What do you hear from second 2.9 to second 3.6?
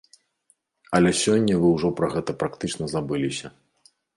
забыліся.